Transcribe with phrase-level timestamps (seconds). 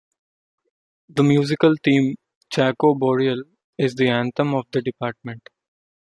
[1.09, 2.15] The musical theme
[2.51, 3.43] "Chaco Boreal"
[3.77, 5.47] is the anthem of the department.